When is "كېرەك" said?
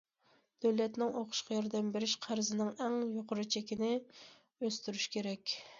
5.17-5.59